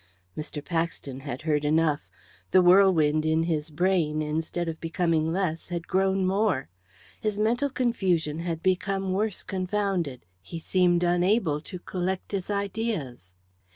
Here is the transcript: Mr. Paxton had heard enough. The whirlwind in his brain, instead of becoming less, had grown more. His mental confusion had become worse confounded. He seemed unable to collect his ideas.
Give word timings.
Mr. 0.35 0.65
Paxton 0.65 1.19
had 1.19 1.43
heard 1.43 1.63
enough. 1.63 2.09
The 2.49 2.63
whirlwind 2.63 3.23
in 3.23 3.43
his 3.43 3.69
brain, 3.69 4.23
instead 4.23 4.67
of 4.67 4.81
becoming 4.81 5.31
less, 5.31 5.69
had 5.69 5.87
grown 5.87 6.25
more. 6.25 6.69
His 7.19 7.37
mental 7.37 7.69
confusion 7.69 8.39
had 8.39 8.63
become 8.63 9.13
worse 9.13 9.43
confounded. 9.43 10.25
He 10.41 10.57
seemed 10.57 11.03
unable 11.03 11.61
to 11.61 11.77
collect 11.77 12.31
his 12.31 12.49
ideas. 12.49 13.35